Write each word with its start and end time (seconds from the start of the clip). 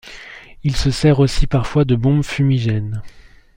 Il 0.63 0.75
se 0.75 0.89
sert 0.89 1.19
aussi 1.19 1.45
parfois 1.45 1.85
de 1.85 1.95
bombes 1.95 2.23
fumigènes. 2.23 3.03